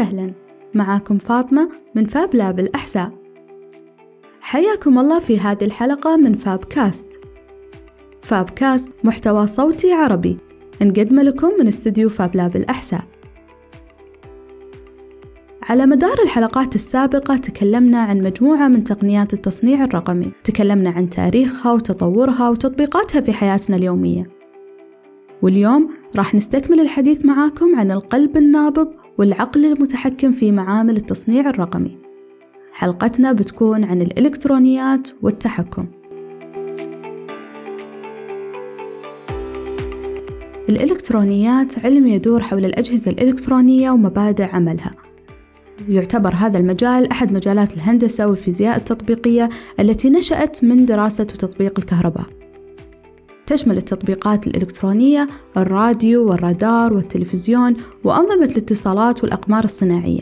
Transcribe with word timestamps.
وسهلا. 0.00 0.32
معاكم 0.74 1.18
فاطمة 1.18 1.70
من 1.94 2.04
فاب 2.04 2.34
لاب 2.34 2.60
الأحساء 2.60 3.12
حياكم 4.40 4.98
الله 4.98 5.20
في 5.20 5.40
هذه 5.40 5.64
الحلقة 5.64 6.16
من 6.16 6.34
فاب 6.34 6.64
كاست. 6.64 7.20
فاب 8.22 8.50
كاست 8.50 8.92
محتوى 9.04 9.46
صوتي 9.46 9.92
عربي. 9.92 10.38
نقدم 10.82 11.20
لكم 11.20 11.50
من 11.60 11.68
استوديو 11.68 12.08
فاب 12.08 12.36
لاب 12.36 12.56
الأحساء 12.56 13.04
على 15.62 15.86
مدار 15.86 16.22
الحلقات 16.24 16.74
السابقة 16.74 17.36
تكلمنا 17.36 17.98
عن 17.98 18.22
مجموعة 18.22 18.68
من 18.68 18.84
تقنيات 18.84 19.34
التصنيع 19.34 19.84
الرقمي. 19.84 20.32
تكلمنا 20.44 20.90
عن 20.90 21.08
تاريخها 21.08 21.72
وتطورها 21.72 22.48
وتطبيقاتها 22.48 23.20
في 23.20 23.32
حياتنا 23.32 23.76
اليومية. 23.76 24.39
واليوم 25.42 25.88
راح 26.16 26.34
نستكمل 26.34 26.80
الحديث 26.80 27.26
معاكم 27.26 27.76
عن 27.76 27.90
القلب 27.90 28.36
النابض 28.36 28.88
والعقل 29.18 29.64
المتحكم 29.64 30.32
في 30.32 30.52
معامل 30.52 30.96
التصنيع 30.96 31.50
الرقمي. 31.50 31.98
حلقتنا 32.72 33.32
بتكون 33.32 33.84
عن 33.84 34.02
الإلكترونيات 34.02 35.08
والتحكم. 35.22 35.86
الإلكترونيات 40.68 41.78
علم 41.84 42.06
يدور 42.06 42.42
حول 42.42 42.64
الأجهزة 42.64 43.10
الإلكترونية 43.10 43.90
ومبادئ 43.90 44.44
عملها. 44.44 44.94
يعتبر 45.88 46.34
هذا 46.34 46.58
المجال 46.58 47.10
أحد 47.10 47.32
مجالات 47.32 47.76
الهندسة 47.76 48.26
والفيزياء 48.26 48.76
التطبيقية 48.76 49.48
التي 49.80 50.10
نشأت 50.10 50.64
من 50.64 50.84
دراسة 50.84 51.22
وتطبيق 51.22 51.78
الكهرباء. 51.78 52.39
تشمل 53.50 53.76
التطبيقات 53.76 54.46
الإلكترونية 54.46 55.28
الراديو 55.56 56.30
والرادار 56.30 56.92
والتلفزيون 56.92 57.76
وأنظمة 58.04 58.44
الاتصالات 58.44 59.22
والأقمار 59.24 59.64
الصناعية. 59.64 60.20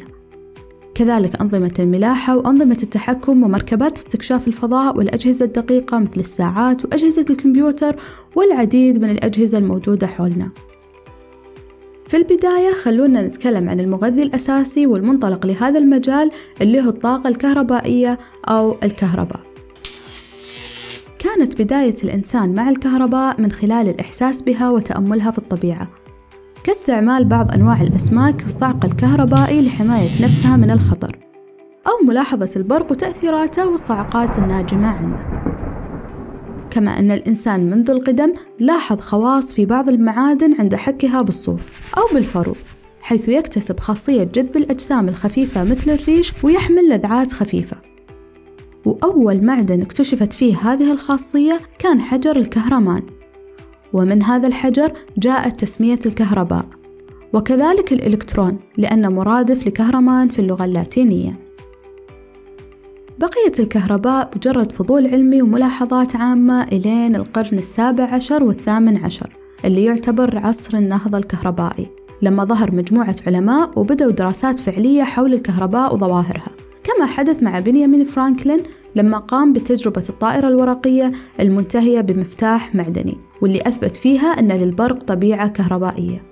كذلك 0.94 1.40
أنظمة 1.40 1.72
الملاحة 1.78 2.36
وأنظمة 2.36 2.78
التحكم 2.82 3.42
ومركبات 3.42 3.96
استكشاف 3.96 4.48
الفضاء 4.48 4.96
والأجهزة 4.96 5.44
الدقيقة 5.44 5.98
مثل 5.98 6.20
الساعات 6.20 6.84
وأجهزة 6.84 7.24
الكمبيوتر 7.30 7.96
والعديد 8.36 9.02
من 9.02 9.10
الأجهزة 9.10 9.58
الموجودة 9.58 10.06
حولنا. 10.06 10.50
في 12.06 12.16
البداية 12.16 12.72
خلونا 12.72 13.26
نتكلم 13.26 13.68
عن 13.68 13.80
المغذي 13.80 14.22
الأساسي 14.22 14.86
والمنطلق 14.86 15.46
لهذا 15.46 15.78
المجال 15.78 16.30
اللي 16.60 16.80
هو 16.80 16.88
الطاقة 16.88 17.28
الكهربائية 17.28 18.18
أو 18.48 18.76
الكهرباء. 18.82 19.47
كانت 21.18 21.62
بداية 21.62 21.94
الإنسان 22.04 22.54
مع 22.54 22.68
الكهرباء 22.68 23.40
من 23.40 23.52
خلال 23.52 23.88
الإحساس 23.88 24.42
بها 24.42 24.70
وتأملها 24.70 25.30
في 25.30 25.38
الطبيعة. 25.38 25.88
كاستعمال 26.64 27.24
بعض 27.24 27.52
أنواع 27.52 27.82
الأسماك 27.82 28.42
الصعق 28.42 28.84
الكهربائي 28.84 29.66
لحماية 29.66 30.24
نفسها 30.24 30.56
من 30.56 30.70
الخطر 30.70 31.18
أو 31.86 32.06
ملاحظة 32.06 32.50
البرق 32.56 32.90
وتأثيراته 32.90 33.68
والصعقات 33.68 34.38
الناجمة 34.38 34.88
عنه. 34.88 35.26
كما 36.70 36.98
أن 36.98 37.10
الإنسان 37.10 37.70
منذ 37.70 37.90
القدم 37.90 38.34
لاحظ 38.58 39.00
خواص 39.00 39.54
في 39.54 39.66
بعض 39.66 39.88
المعادن 39.88 40.54
عند 40.60 40.74
حكها 40.74 41.22
بالصوف 41.22 41.80
أو 41.98 42.14
بالفرو 42.14 42.54
حيث 43.00 43.28
يكتسب 43.28 43.80
خاصية 43.80 44.24
جذب 44.24 44.56
الأجسام 44.56 45.08
الخفيفة 45.08 45.64
مثل 45.64 45.90
الريش 45.90 46.32
ويحمل 46.42 46.88
لذعات 46.90 47.32
خفيفة. 47.32 47.87
وأول 48.88 49.44
معدن 49.44 49.82
اكتشفت 49.82 50.32
فيه 50.32 50.56
هذه 50.56 50.92
الخاصية 50.92 51.60
كان 51.78 52.00
حجر 52.00 52.36
الكهرمان. 52.36 53.02
ومن 53.92 54.22
هذا 54.22 54.48
الحجر 54.48 54.92
جاءت 55.18 55.60
تسمية 55.60 55.98
الكهرباء 56.06 56.64
وكذلك 57.32 57.92
الإلكترون 57.92 58.58
لأن 58.76 59.12
مرادف 59.12 59.66
لكهرمان 59.66 60.28
في 60.28 60.38
اللغة 60.38 60.64
اللاتينية. 60.64 61.38
بقيت 63.18 63.60
الكهرباء 63.60 64.30
مجرد 64.36 64.72
فضول 64.72 65.06
علمي 65.06 65.42
وملاحظات 65.42 66.16
عامة 66.16 66.62
إلين 66.62 67.16
القرن 67.16 67.58
السابع 67.58 68.04
عشر 68.04 68.44
والثامن 68.44 69.04
عشر 69.04 69.36
اللي 69.64 69.84
يعتبر 69.84 70.38
عصر 70.38 70.78
النهضة 70.78 71.18
الكهربائي 71.18 71.86
لما 72.22 72.44
ظهر 72.44 72.74
مجموعة 72.74 73.16
علماء 73.26 73.70
وبدأوا 73.76 74.12
دراسات 74.12 74.58
فعلية 74.58 75.02
حول 75.02 75.34
الكهرباء 75.34 75.94
وظواهرها. 75.94 76.50
كما 76.84 77.06
حدث 77.06 77.42
مع 77.42 77.60
بنيامين 77.60 78.04
فرانكلين 78.04 78.62
لما 78.96 79.18
قام 79.18 79.52
بتجربة 79.52 80.02
الطائرة 80.08 80.48
الورقية 80.48 81.12
المنتهية 81.40 82.00
بمفتاح 82.00 82.74
معدني 82.74 83.18
واللي 83.40 83.60
أثبت 83.66 83.96
فيها 83.96 84.26
أن 84.26 84.52
للبرق 84.52 85.02
طبيعة 85.02 85.48
كهربائية. 85.48 86.22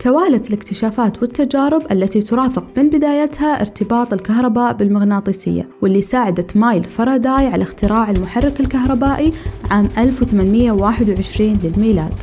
توالت 0.00 0.48
الاكتشافات 0.48 1.22
والتجارب 1.22 1.92
التي 1.92 2.20
ترافق 2.20 2.64
من 2.76 2.88
بدايتها 2.88 3.60
ارتباط 3.60 4.12
الكهرباء 4.12 4.72
بالمغناطيسية 4.72 5.68
واللي 5.82 6.02
ساعدت 6.02 6.56
مايكل 6.56 6.84
فاراداي 6.84 7.46
على 7.46 7.62
اختراع 7.62 8.10
المحرك 8.10 8.60
الكهربائي 8.60 9.32
عام 9.70 9.88
1821 9.98 11.58
للميلاد. 11.64 12.14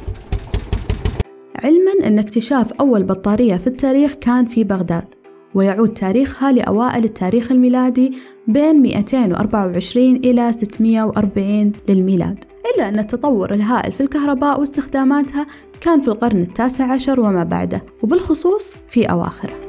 علما 1.56 2.08
أن 2.08 2.20
اكتشاف 2.20 2.74
أول 2.74 3.04
بطارية 3.04 3.56
في 3.56 3.68
التاريخ 3.68 4.14
كان 4.14 4.46
في 4.46 4.64
بغداد. 4.64 5.17
ويعود 5.58 5.90
تاريخها 5.90 6.52
لأوائل 6.52 7.04
التاريخ 7.04 7.52
الميلادي 7.52 8.18
بين 8.48 8.82
224 8.82 10.16
إلى 10.16 10.52
640 10.52 11.72
للميلاد. 11.90 12.44
إلا 12.76 12.90
أن 12.90 13.00
التطور 13.00 13.54
الهائل 13.54 13.92
في 13.92 14.02
الكهرباء 14.02 14.60
واستخداماتها 14.60 15.48
كان 15.82 16.02
في 16.02 16.08
القرن 16.08 16.42
التاسع 16.42 16.92
عشر 16.92 17.20
وما 17.20 17.44
بعده 17.44 17.84
وبالخصوص 18.04 18.76
في 18.90 19.06
أواخره. 19.06 19.67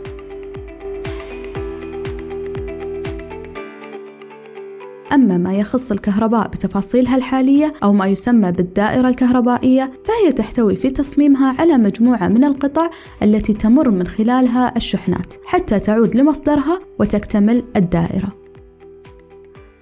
أما 5.13 5.39
ما 5.39 5.55
يخص 5.55 5.93
الكهرباء 5.93 6.49
بتفاصيلها 6.49 7.17
الحالية 7.17 7.75
أو 7.83 7.93
ما 7.93 8.07
يسمى 8.07 8.53
بالدائرة 8.53 9.09
الكهربائية 9.09 9.91
فهي 10.05 10.33
تحتوي 10.33 10.77
في 10.77 10.91
تصميمها 10.91 11.55
على 11.59 11.77
مجموعة 11.77 12.29
من 12.29 12.45
القطع 12.45 12.91
التي 13.23 13.53
تمر 13.53 13.91
من 13.91 14.07
خلالها 14.07 14.77
الشحنات 14.77 15.35
حتى 15.45 15.81
تعود 15.81 16.17
لمصدرها 16.17 16.81
وتكتمل 16.99 17.65
الدائرة. 17.77 18.33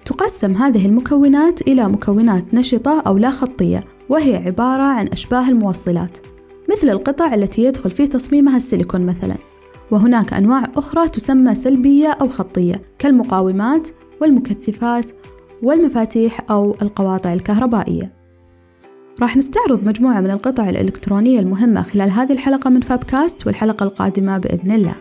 تقسم 0.05 0.53
هذه 0.53 0.85
المكونات 0.85 1.61
إلى 1.61 1.87
مكونات 1.87 2.53
نشطة 2.53 3.03
أو 3.07 3.17
لا 3.17 3.31
خطية 3.31 3.83
وهي 4.09 4.35
عبارة 4.35 4.83
عن 4.83 5.07
أشباه 5.07 5.49
الموصلات 5.49 6.17
مثل 6.71 6.89
القطع 6.89 7.33
التي 7.33 7.63
يدخل 7.63 7.91
في 7.91 8.07
تصميمها 8.07 8.57
السيليكون 8.57 9.05
مثلا 9.05 9.35
وهناك 9.91 10.33
أنواع 10.33 10.63
أخرى 10.77 11.09
تسمى 11.09 11.55
سلبية 11.55 12.07
أو 12.07 12.27
خطية 12.27 12.81
كالمقاومات 12.99 13.89
والمكثفات 14.21 15.11
والمفاتيح 15.63 16.51
أو 16.51 16.75
القواطع 16.81 17.33
الكهربائية. 17.33 18.13
راح 19.21 19.37
نستعرض 19.37 19.87
مجموعة 19.87 20.21
من 20.21 20.31
القطع 20.31 20.69
الإلكترونية 20.69 21.39
المهمة 21.39 21.81
خلال 21.81 22.11
هذه 22.11 22.33
الحلقة 22.33 22.69
من 22.69 22.81
فابكاست 22.81 23.47
والحلقة 23.47 23.83
القادمة 23.83 24.37
بإذن 24.37 24.71
الله. 24.71 24.95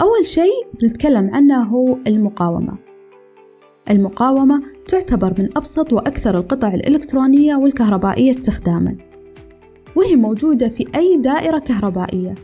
أول 0.00 0.26
شيء 0.26 0.66
بنتكلم 0.80 1.30
عنه 1.34 1.62
هو 1.62 1.98
المقاومة. 2.08 2.78
المقاومة 3.90 4.62
تعتبر 4.88 5.34
من 5.38 5.48
أبسط 5.56 5.92
وأكثر 5.92 6.38
القطع 6.38 6.74
الإلكترونية 6.74 7.56
والكهربائية 7.56 8.30
استخداماً. 8.30 8.96
وهي 9.96 10.16
موجودة 10.16 10.68
في 10.68 10.84
أي 10.96 11.16
دائرة 11.16 11.58
كهربائية. 11.58 12.34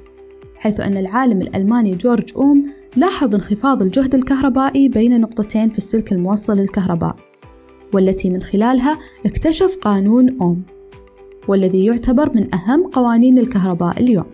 حيث 0.56 0.80
أن 0.80 0.96
العالم 0.96 1.42
الألماني 1.42 1.94
جورج 1.94 2.32
أوم 2.36 2.66
لاحظ 2.96 3.34
انخفاض 3.34 3.82
الجهد 3.82 4.14
الكهربائي 4.14 4.88
بين 4.88 5.20
نقطتين 5.20 5.68
في 5.68 5.78
السلك 5.78 6.12
الموصل 6.12 6.56
للكهرباء 6.56 7.16
والتي 7.92 8.30
من 8.30 8.42
خلالها 8.42 8.98
اكتشف 9.26 9.78
قانون 9.82 10.40
أوم 10.40 10.62
والذي 11.48 11.84
يعتبر 11.84 12.30
من 12.34 12.54
أهم 12.54 12.86
قوانين 12.86 13.38
الكهرباء 13.38 14.00
اليوم. 14.00 14.26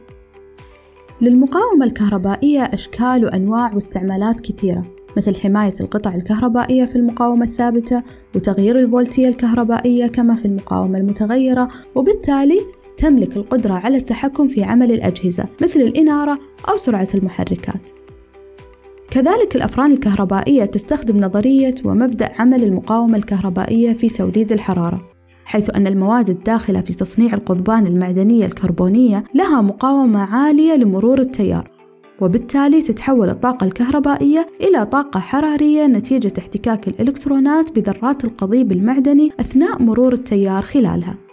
للمقاومة 1.21 1.85
الكهربائية 1.85 2.63
أشكال 2.63 3.25
وأنواع 3.25 3.75
واستعمالات 3.75 4.41
كثيرة 4.41 4.87
مثل 5.17 5.37
حماية 5.37 5.75
القطع 5.81 6.15
الكهربائية 6.15 6.85
في 6.85 6.97
المقاومة 6.97 7.45
الثابتة 7.45 8.03
وتغيير 8.35 8.79
الفولتية 8.79 9.29
الكهربائية 9.29 10.07
كما 10.07 10.35
في 10.35 10.45
المقاومة 10.45 10.99
المتغيرة 10.99 11.69
وبالتالي 11.95 12.61
تملك 13.03 13.37
القدرة 13.37 13.75
على 13.75 13.97
التحكم 13.97 14.49
في 14.49 14.65
عمل 14.65 14.93
الأجهزة 14.93 15.45
مثل 15.63 15.81
الإنارة 15.81 16.39
أو 16.69 16.77
سرعة 16.77 17.09
المحركات. 17.15 17.91
كذلك 19.11 19.57
الأفران 19.57 19.93
الكهربائية 19.93 20.65
تستخدم 20.65 21.21
نظرية 21.21 21.75
ومبدأ 21.85 22.29
عمل 22.39 22.65
المقاومة 22.65 23.17
الكهربائية 23.17 23.93
في 23.93 24.09
توليد 24.09 24.53
الحرارة، 24.53 25.09
حيث 25.45 25.71
أن 25.77 25.87
المواد 25.87 26.31
الداخلة 26.31 26.81
في 26.81 26.95
تصنيع 26.95 27.35
القضبان 27.35 27.87
المعدنية 27.87 28.45
الكربونية 28.45 29.25
لها 29.35 29.61
مقاومة 29.61 30.21
عالية 30.21 30.75
لمرور 30.75 31.21
التيار، 31.21 31.71
وبالتالي 32.21 32.83
تتحول 32.83 33.29
الطاقة 33.29 33.65
الكهربائية 33.65 34.47
إلى 34.61 34.87
طاقة 34.87 35.21
حرارية 35.21 35.87
نتيجة 35.87 36.33
احتكاك 36.39 36.89
الإلكترونات 36.89 37.79
بذرات 37.79 38.25
القضيب 38.25 38.73
المعدني 38.73 39.31
أثناء 39.41 39.83
مرور 39.83 40.13
التيار 40.13 40.63
خلالها. 40.63 41.32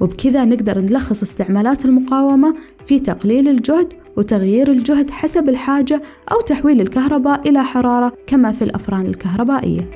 وبكذا 0.00 0.44
نقدر 0.44 0.78
نلخص 0.78 1.22
استعمالات 1.22 1.84
المقاومة 1.84 2.54
في 2.86 2.98
تقليل 2.98 3.48
الجهد 3.48 3.94
وتغيير 4.16 4.70
الجهد 4.70 5.10
حسب 5.10 5.48
الحاجة 5.48 6.02
أو 6.32 6.40
تحويل 6.40 6.80
الكهرباء 6.80 7.48
إلى 7.48 7.64
حرارة 7.64 8.12
كما 8.26 8.52
في 8.52 8.62
الأفران 8.62 9.06
الكهربائية. 9.06 9.90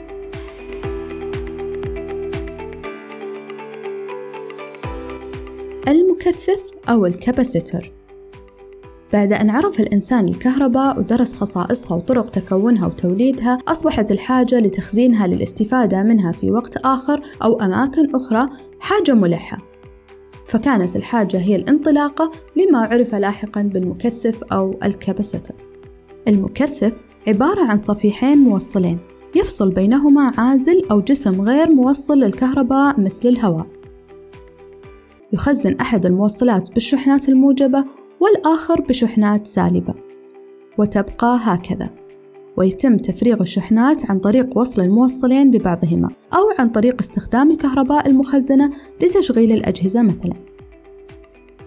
المكثف 5.89 6.73
أو 6.89 7.07
الكاباسيتر 7.07 7.93
بعد 9.13 9.33
أن 9.33 9.51
عرف 9.51 9.81
الإنسان 9.81 10.29
الكهرباء 10.29 10.99
ودرس 10.99 11.35
خصائصها 11.35 11.97
وطرق 11.97 12.31
تكونها 12.31 12.87
وتوليدها 12.87 13.59
أصبحت 13.69 14.11
الحاجة 14.11 14.61
لتخزينها 14.61 15.27
للاستفادة 15.27 16.03
منها 16.03 16.33
في 16.33 16.51
وقت 16.51 16.77
آخر 16.77 17.23
أو 17.43 17.55
أماكن 17.55 18.15
أخرى 18.15 18.49
حاجة 18.81 19.15
ملحة 19.15 19.72
فكانت 20.53 20.97
الحاجة 20.97 21.37
هي 21.37 21.57
الانطلاقة 21.57 22.33
لما 22.57 22.79
عرف 22.79 23.15
لاحقا 23.15 23.63
بالمكثف 23.63 24.45
أو 24.45 24.79
الكاباسيتر 24.85 25.55
المكثف 26.29 27.03
عبارة 27.29 27.65
عن 27.65 27.79
صفيحين 27.79 28.39
موصلين 28.39 28.99
يفصل 29.35 29.71
بينهما 29.71 30.33
عازل 30.39 30.83
أو 30.91 31.01
جسم 31.01 31.41
غير 31.41 31.71
موصل 31.71 32.19
للكهرباء 32.19 33.01
مثل 33.01 33.29
الهواء. 33.29 33.67
يخزن 35.33 35.77
أحد 35.81 36.07
الموصلات 36.07 36.73
بالشحنات 36.73 37.29
الموجبة 37.29 37.85
والآخر 38.21 38.81
بشحنات 38.81 39.47
سالبة. 39.47 39.95
وتبقى 40.79 41.39
هكذا. 41.41 41.91
ويتم 42.57 42.97
تفريغ 42.97 43.41
الشحنات 43.41 44.11
عن 44.11 44.19
طريق 44.19 44.59
وصل 44.59 44.83
الموصلين 44.83 45.51
ببعضهما 45.51 46.09
أو 46.35 46.51
عن 46.59 46.69
طريق 46.69 47.01
استخدام 47.01 47.51
الكهرباء 47.51 48.09
المخزنة 48.09 48.71
لتشغيل 49.03 49.53
الأجهزة 49.53 50.03
مثلا. 50.03 50.35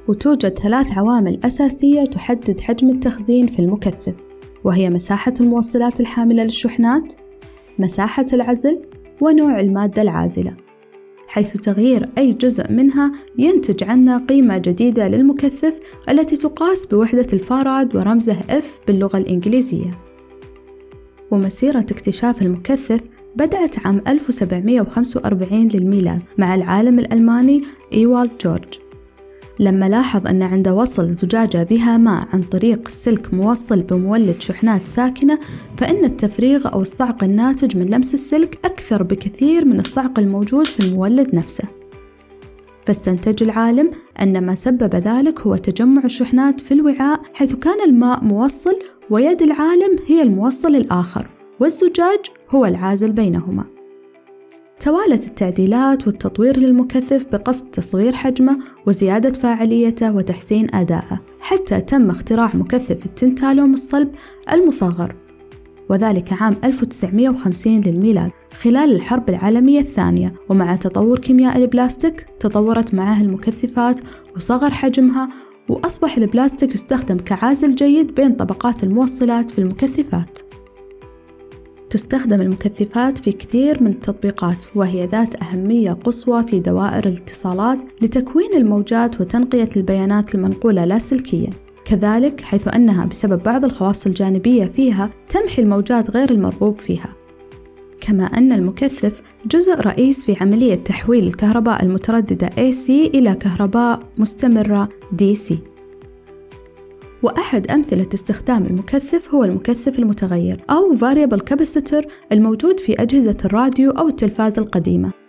وتوجد 0.08 0.60
ثلاث 0.60 0.98
عوامل 0.98 1.40
أساسية 1.44 2.04
تحدد 2.04 2.60
حجم 2.60 2.90
التخزين 2.90 3.48
في 3.48 3.60
المكثف 3.60 4.16
وهي 4.64 4.90
مساحة 4.90 5.34
الموصلات 5.42 6.00
الحاملة 6.00 6.44
للشحنات 6.44 7.14
مساحة 7.80 8.26
العزل 8.34 8.82
ونوع 9.22 9.60
المادة 9.60 10.02
العازلة. 10.02 10.58
حيث 11.28 11.54
تغيير 11.54 12.10
أي 12.18 12.34
جزء 12.34 12.72
منها 12.72 13.12
ينتج 13.38 13.84
عنا 13.84 14.26
قيمة 14.30 14.58
جديدة 14.58 15.08
للمكثف 15.08 15.80
التي 16.10 16.38
تقاس 16.38 16.86
بوحدة 16.86 17.28
الفاراد 17.34 17.96
ورمزه 17.96 18.36
F 18.50 18.66
باللغة 18.88 19.18
الإنجليزية. 19.18 20.05
ومسيرة 21.31 21.80
اكتشاف 21.80 22.42
المكثف 22.42 23.01
بدأت 23.36 23.88
عام 23.88 24.01
1745 24.07 25.68
للميلاد 25.68 26.22
مع 26.38 26.56
العالم 26.56 27.00
الألماني 27.00 27.63
إيوالد 27.94 28.31
جورج. 28.42 28.80
لما 29.60 29.89
لاحظ 29.89 30.27
أن 30.27 30.44
عند 30.44 30.68
وصل 30.68 31.12
زجاجة 31.12 31.63
بها 31.63 31.98
ماء 31.98 32.27
عن 32.33 32.44
طريق 32.44 32.88
سلك 32.88 33.33
موصل 33.33 33.81
بمولد 33.81 34.42
شحنات 34.42 34.86
ساكنة 34.86 35.39
فإن 35.77 36.06
التفريغ 36.06 36.74
أو 36.74 36.81
الصعق 36.81 37.24
الناتج 37.24 37.77
من 37.77 37.86
لمس 37.86 38.13
السلك 38.13 38.60
أكثر 38.66 39.04
بكثير 39.04 39.66
من 39.66 39.80
الصعق 39.80 40.19
الموجود 40.19 40.66
في 40.66 40.80
المولد 40.80 41.36
نفسه. 41.36 41.63
فاستنتج 42.86 43.44
العالم 43.44 43.92
أن 44.22 44.45
ما 44.45 44.56
سبب 44.56 44.95
ذلك 44.95 45.39
هو 45.42 45.56
تجمع 45.56 46.04
الشحنات 46.06 46.62
في 46.62 46.74
الوعاء 46.74 47.22
حيث 47.33 47.56
كان 47.56 47.89
الماء 47.89 48.24
موصل 48.24 48.80
ويد 49.10 49.42
العالم 49.42 49.98
هي 50.07 50.22
الموصل 50.22 50.75
الآخر 50.75 51.30
والزجاج 51.60 52.19
هو 52.50 52.66
العازل 52.66 53.12
بينهما. 53.12 53.66
توالت 54.80 55.28
التعديلات 55.28 56.07
والتطوير 56.07 56.57
للمكثف 56.60 57.25
بقصد 57.31 57.72
تصغير 57.72 58.13
حجمه 58.13 58.60
وزيادة 58.88 59.30
فاعليته 59.30 60.16
وتحسين 60.16 60.75
أدائه 60.75 61.22
حتى 61.40 61.81
تم 61.81 62.10
اختراع 62.10 62.56
مكثف 62.56 63.06
التنتالوم 63.06 63.74
الصلب 63.74 64.12
المصغر 64.54 65.16
وذلك 65.90 66.42
عام 66.42 66.56
1950 66.63 67.81
للميلاد 67.81 68.31
خلال 68.62 68.96
الحرب 68.96 69.30
العالمية 69.30 69.80
الثانية. 69.80 70.34
ومع 70.50 70.75
تطور 70.75 71.19
كيمياء 71.19 71.58
البلاستيك 71.58 72.25
تطورت 72.40 72.94
معه 72.94 73.22
المكثفات 73.22 74.00
وصغر 74.36 74.69
حجمها 74.69 75.30
وأصبح 75.69 76.17
البلاستيك 76.17 76.75
يستخدم 76.75 77.17
كعازل 77.17 77.75
جيد 77.75 78.15
بين 78.15 78.33
طبقات 78.33 78.83
الموصلات 78.83 79.50
في 79.50 79.59
المكثفات. 79.59 80.39
تستخدم 81.89 82.41
المكثفات 82.41 83.17
في 83.17 83.31
كثير 83.31 83.83
من 83.83 83.89
التطبيقات 83.91 84.65
وهي 84.75 85.06
ذات 85.06 85.44
أهمية 85.44 85.91
قصوى 85.91 86.44
في 86.44 86.59
دوائر 86.59 87.07
الاتصالات 87.07 87.83
لتكوين 88.01 88.53
الموجات 88.57 89.21
وتنقية 89.21 89.69
البيانات 89.75 90.35
المنقولة 90.35 90.83
اللاسلكية 90.83 91.50
كذلك 91.85 92.41
حيث 92.41 92.67
أنها 92.75 93.06
بسبب 93.06 93.44
بعض 93.44 93.65
الخواص 93.65 94.06
الجانبية 94.06 94.65
فيها 94.65 95.09
تمحي 95.29 95.62
الموجات 95.62 96.09
غير 96.09 96.29
المرغوب 96.29 96.79
فيها. 96.79 97.25
كما 98.07 98.24
أن 98.24 98.52
المكثف 98.52 99.22
جزء 99.46 99.81
رئيس 99.81 100.24
في 100.24 100.36
عملية 100.42 100.75
تحويل 100.75 101.28
الكهرباء 101.28 101.84
المترددة 101.84 102.48
AC 102.48 102.90
إلى 102.90 103.36
كهرباء 103.36 104.00
مستمرة 104.18 104.90
DC 105.22 105.54
وأحد 107.24 107.72
أمثلة 107.72 108.07
استخدام 108.13 108.66
المكثف 108.66 109.34
هو 109.34 109.44
المكثف 109.44 110.00
المتغير 110.00 110.62
أو 110.69 110.96
Variable 110.96 111.40
Capacitor 111.52 112.07
الموجود 112.31 112.80
في 112.80 112.94
أجهزة 112.94 113.38
الراديو 113.46 113.92
أو 113.92 114.08
التلفاز 114.08 114.60
القديمة. 114.60 115.25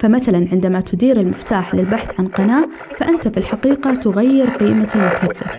فمثلا 0.00 0.48
عندما 0.52 0.80
تدير 0.80 1.20
المفتاح 1.20 1.74
للبحث 1.74 2.20
عن 2.20 2.28
قناة 2.28 2.68
فأنت 2.96 3.28
في 3.28 3.36
الحقيقة 3.36 3.94
تغير 3.94 4.50
قيمة 4.50 4.88
المكثف. 4.94 5.58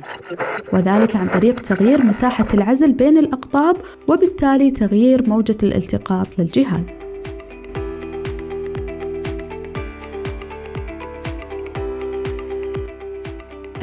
وذلك 0.74 1.16
عن 1.16 1.28
طريق 1.28 1.60
تغيير 1.60 2.04
مساحة 2.04 2.48
العزل 2.54 2.94
بين 2.94 3.18
الأقطاب 3.18 3.76
وبالتالي 4.08 4.72
تغيير 4.72 5.30
موجة 5.30 5.58
الالتقاط 5.64 6.40
للجهاز. 6.40 6.90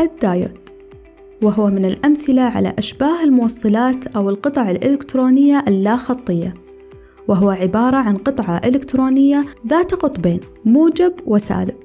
الدايود 0.00 0.58
وهو 1.42 1.66
من 1.66 1.84
الأمثلة 1.84 2.42
على 2.42 2.74
أشباه 2.78 3.24
الموصلات 3.24 4.06
أو 4.06 4.30
القطع 4.30 4.70
الإلكترونية 4.70 5.64
اللا 5.68 5.96
خطية 5.96 6.54
وهو 7.28 7.50
عبارة 7.50 7.96
عن 7.96 8.16
قطعة 8.16 8.60
إلكترونية 8.64 9.44
ذات 9.66 9.94
قطبين 9.94 10.40
موجب 10.64 11.12
وسالب 11.26 11.76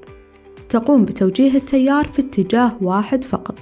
تقوم 0.70 1.06
بتوجيه 1.06 1.56
التيار 1.56 2.08
في 2.08 2.22
اتجاه 2.22 2.72
واحد 2.82 3.24
فقط. 3.24 3.56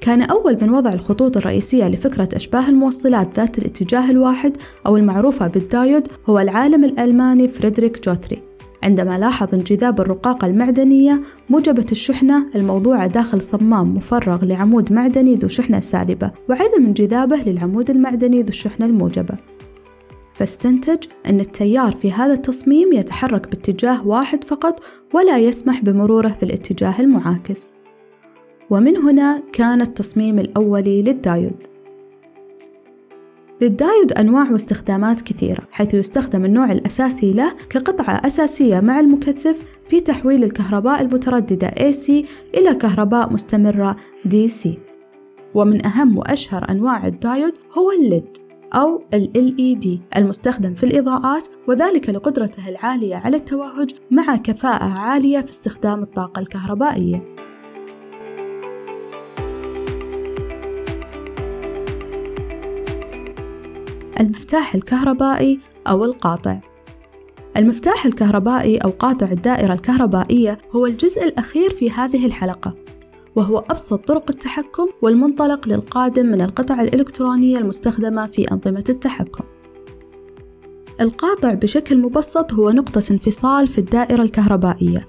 كان 0.00 0.22
أول 0.22 0.58
من 0.62 0.70
وضع 0.70 0.92
الخطوط 0.92 1.36
الرئيسية 1.36 1.88
لفكرة 1.88 2.28
أشباه 2.34 2.68
الموصلات 2.68 3.36
ذات 3.36 3.58
الاتجاه 3.58 4.10
الواحد 4.10 4.56
أو 4.86 4.96
المعروفة 4.96 5.46
بالدايود 5.46 6.08
هو 6.26 6.38
العالم 6.38 6.84
الألماني 6.84 7.48
فريدريك 7.48 8.04
جوثري. 8.04 8.40
عندما 8.82 9.18
لاحظ 9.18 9.54
انجذاب 9.54 10.00
الرقاقة 10.00 10.46
المعدنية 10.46 11.22
موجبة 11.50 11.86
الشحنة 11.92 12.46
الموضوعة 12.54 13.06
داخل 13.06 13.42
صمام 13.42 13.96
مفرغ 13.96 14.44
لعمود 14.44 14.92
معدني 14.92 15.36
ذو 15.36 15.48
شحنة 15.48 15.80
سالبة 15.80 16.30
وعدم 16.48 16.86
انجذابه 16.86 17.36
للعمود 17.46 17.90
المعدني 17.90 18.42
ذو 18.42 18.48
الشحنة 18.48 18.86
الموجبة. 18.86 19.55
فاستنتج 20.36 21.04
أن 21.26 21.40
التيار 21.40 21.92
في 21.92 22.12
هذا 22.12 22.32
التصميم 22.32 22.92
يتحرك 22.92 23.48
باتجاه 23.48 24.06
واحد 24.06 24.44
فقط 24.44 24.84
ولا 25.14 25.38
يسمح 25.38 25.82
بمروره 25.82 26.28
في 26.28 26.42
الاتجاه 26.42 27.00
المعاكس. 27.00 27.66
ومن 28.70 28.96
هنا 28.96 29.42
كان 29.52 29.80
التصميم 29.80 30.38
الأولي 30.38 31.02
لل 31.02 31.18
diode. 31.18 31.66
لل 33.60 33.75
diode 33.75 34.12
أنواع 34.12 34.50
واستخدامات 34.50 35.20
كثيرة 35.20 35.62
حيث 35.70 35.94
يستخدم 35.94 36.44
النوع 36.44 36.72
الأساسي 36.72 37.30
له 37.30 37.52
كقطعة 37.70 38.20
أساسية 38.26 38.80
مع 38.80 39.00
المكثف 39.00 39.62
في 39.88 40.00
تحويل 40.00 40.44
الكهرباء 40.44 41.02
المترددة 41.02 41.68
AC 41.68 42.10
إلى 42.54 42.74
كهرباء 42.74 43.32
مستمرة 43.32 43.96
DC 44.28 44.68
ومن 45.54 45.86
أهم 45.86 46.18
وأشهر 46.18 46.70
أنواع 46.70 47.06
الدايود 47.06 47.52
هو 47.78 47.90
ال 47.90 47.99
LED. 47.99 48.35
أو 48.74 49.04
ال 49.14 49.32
LED 49.34 50.18
المستخدم 50.18 50.74
في 50.74 50.84
الإضاءات 50.84 51.48
وذلك 51.68 52.08
لقدرته 52.10 52.68
العالية 52.68 53.16
على 53.16 53.36
التوهج 53.36 53.90
مع 54.10 54.36
كفاءة 54.36 55.00
عالية 55.00 55.40
في 55.40 55.50
استخدام 55.50 56.02
الطاقة 56.02 56.40
الكهربائية. 56.40 57.36
المفتاح 64.20 64.74
الكهربائي 64.74 65.60
أو 65.88 66.04
القاطع. 66.04 66.60
المفتاح 67.56 68.06
الكهربائي 68.06 68.76
أو 68.76 68.90
قاطع 68.90 69.26
الدائرة 69.26 69.74
الكهربائية 69.74 70.58
هو 70.70 70.86
الجزء 70.86 71.24
الأخير 71.24 71.70
في 71.70 71.90
هذه 71.90 72.26
الحلقة. 72.26 72.85
وهو 73.36 73.58
أبسط 73.58 74.08
طرق 74.08 74.30
التحكم 74.30 74.88
والمنطلق 75.02 75.68
للقادم 75.68 76.26
من 76.26 76.40
القطع 76.40 76.82
الإلكترونية 76.82 77.58
المستخدمة 77.58 78.26
في 78.26 78.50
أنظمة 78.52 78.84
التحكم. 78.88 79.44
القاطع 81.00 81.54
بشكل 81.54 81.98
مبسط 81.98 82.52
هو 82.52 82.70
نقطة 82.70 83.02
انفصال 83.10 83.68
في 83.68 83.78
الدائرة 83.78 84.22
الكهربائية. 84.22 85.06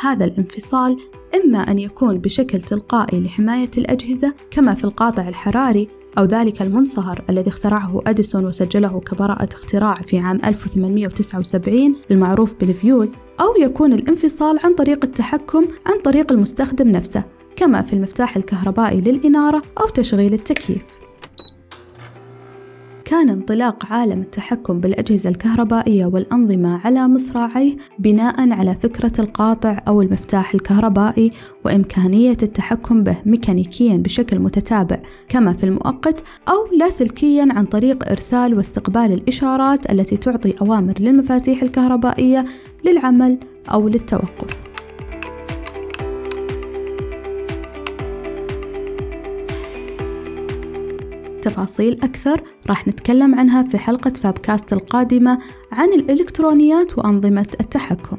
هذا 0.00 0.24
الانفصال 0.24 0.96
إما 1.34 1.58
أن 1.58 1.78
يكون 1.78 2.18
بشكل 2.18 2.58
تلقائي 2.58 3.20
لحماية 3.20 3.70
الأجهزة 3.78 4.34
كما 4.50 4.74
في 4.74 4.84
القاطع 4.84 5.28
الحراري 5.28 5.88
أو 6.18 6.24
ذلك 6.24 6.62
المنصهر 6.62 7.24
الذي 7.30 7.50
اخترعه 7.50 8.00
أديسون 8.06 8.44
وسجله 8.44 9.00
كبراءة 9.00 9.48
اختراع 9.54 9.94
في 9.94 10.18
عام 10.18 10.40
1879 10.44 11.96
المعروف 12.10 12.54
بالفيوز 12.60 13.16
أو 13.40 13.62
يكون 13.62 13.92
الانفصال 13.92 14.58
عن 14.64 14.74
طريق 14.74 15.04
التحكم 15.04 15.66
عن 15.86 16.00
طريق 16.04 16.32
المستخدم 16.32 16.88
نفسه 16.88 17.24
كما 17.56 17.82
في 17.82 17.92
المفتاح 17.92 18.36
الكهربائي 18.36 18.98
للإنارة 18.98 19.62
أو 19.80 19.88
تشغيل 19.88 20.34
التكييف. 20.34 21.02
كان 23.12 23.30
انطلاق 23.30 23.86
عالم 23.92 24.20
التحكم 24.20 24.80
بالأجهزة 24.80 25.30
الكهربائية 25.30 26.06
والأنظمة 26.06 26.80
على 26.84 27.08
مصراعيه 27.08 27.76
بناء 27.98 28.52
على 28.52 28.74
فكرة 28.74 29.12
القاطع 29.18 29.82
أو 29.88 30.02
المفتاح 30.02 30.54
الكهربائي 30.54 31.30
وإمكانية 31.64 32.36
التحكم 32.42 33.04
به 33.04 33.16
ميكانيكيا 33.26 33.96
بشكل 33.96 34.38
متتابع 34.38 35.00
كما 35.28 35.52
في 35.52 35.64
المؤقت 35.64 36.24
أو 36.48 36.76
لاسلكيا 36.78 37.46
عن 37.50 37.64
طريق 37.64 38.08
إرسال 38.08 38.54
واستقبال 38.54 39.12
الإشارات 39.12 39.90
التي 39.90 40.16
تعطي 40.16 40.54
أوامر 40.60 40.94
للمفاتيح 41.00 41.62
الكهربائية 41.62 42.44
للعمل 42.84 43.38
أو 43.72 43.88
للتوقف. 43.88 44.61
تفاصيل 51.42 51.92
أكثر 52.02 52.42
راح 52.66 52.88
نتكلم 52.88 53.34
عنها 53.34 53.62
في 53.62 53.78
حلقة 53.78 54.10
فابكاست 54.10 54.72
القادمة 54.72 55.38
عن 55.72 55.88
الإلكترونيات 55.88 56.98
وأنظمة 56.98 57.46
التحكم. 57.60 58.18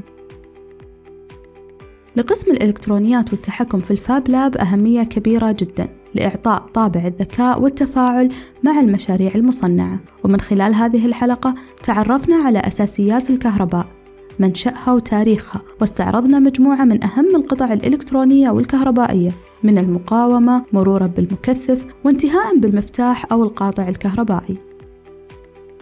لقسم 2.15 2.51
الإلكترونيات 2.51 3.31
والتحكم 3.31 3.81
في 3.81 3.91
الفاب 3.91 4.29
لاب 4.29 4.57
أهمية 4.57 5.03
كبيرة 5.03 5.51
جدا 5.59 5.87
لإعطاء 6.15 6.59
طابع 6.73 7.07
الذكاء 7.07 7.61
والتفاعل 7.61 8.29
مع 8.63 8.79
المشاريع 8.79 9.31
المصنعة. 9.35 9.99
ومن 10.23 10.41
خلال 10.41 10.75
هذه 10.75 11.05
الحلقة 11.05 11.53
تعرفنا 11.83 12.35
على 12.35 12.59
أساسيات 12.59 13.29
الكهرباء 13.29 14.02
منشأها 14.39 14.93
وتاريخها 14.93 15.61
واستعرضنا 15.81 16.39
مجموعة 16.39 16.85
من 16.85 17.03
أهم 17.03 17.35
القطع 17.35 17.73
الإلكترونية 17.73 18.49
والكهربائية 18.49 19.31
من 19.63 19.77
المقاومة 19.77 20.65
مرورا 20.73 21.07
بالمكثف 21.07 21.85
وانتهاء 22.03 22.57
بالمفتاح 22.57 23.31
أو 23.31 23.43
القاطع 23.43 23.87
الكهربائي. 23.89 24.57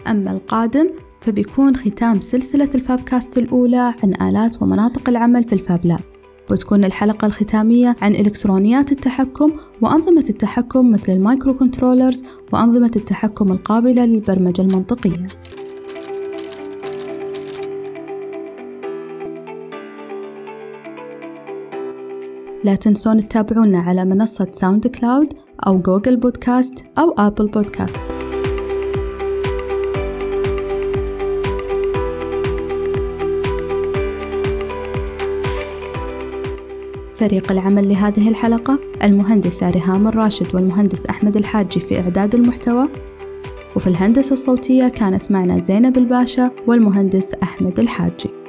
أما 0.07 0.31
القادم 0.31 0.89
فبيكون 1.21 1.75
ختام 1.75 2.21
سلسلة 2.21 2.69
الفابكاست 2.75 3.37
الأولى 3.37 3.93
عن 4.03 4.29
آلات 4.29 4.61
ومناطق 4.61 5.09
العمل 5.09 5.43
في 5.43 5.53
الفاب 5.53 5.85
لاب. 5.85 5.99
وتكون 6.51 6.83
الحلقة 6.83 7.25
الختامية 7.25 7.95
عن 8.01 8.15
إلكترونيات 8.15 8.91
التحكم 8.91 9.53
وأنظمة 9.81 10.25
التحكم 10.29 10.91
مثل 10.91 11.11
ال 11.11 11.53
microcontrollers 11.53 12.23
وأنظمة 12.53 12.91
التحكم 12.95 13.51
القابلة 13.51 14.05
للبرمجة 14.05 14.61
المنطقية. 14.61 15.27
لا 22.63 22.75
تنسون 22.75 23.19
تتابعونا 23.19 23.79
على 23.79 24.05
منصة 24.05 24.47
ساوند 24.51 24.87
كلاود 24.87 25.33
أو 25.67 25.77
جوجل 25.77 26.17
بودكاست 26.17 26.85
أو 26.99 27.15
أبل 27.17 27.47
بودكاست 27.47 27.97
فريق 37.15 37.51
العمل 37.51 37.89
لهذه 37.89 38.29
الحلقة 38.29 38.79
المهندسة 39.03 39.69
ريهام 39.69 40.07
الراشد 40.07 40.55
والمهندس 40.55 41.05
أحمد 41.05 41.37
الحاجي 41.37 41.79
في 41.79 41.99
إعداد 41.99 42.35
المحتوى. 42.35 42.89
وفي 43.75 43.87
الهندسة 43.87 44.33
الصوتية 44.33 44.87
كانت 44.87 45.31
معنا 45.31 45.59
زينب 45.59 45.97
الباشا 45.97 46.51
والمهندس 46.67 47.33
أحمد 47.33 47.79
الحاجي. 47.79 48.40